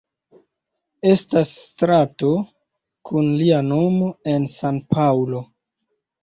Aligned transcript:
Estas 1.09 1.51
strato 1.57 2.29
kun 3.11 3.29
lia 3.43 3.61
nomo 3.67 4.09
en 4.33 4.49
San-Paŭlo. 4.55 5.45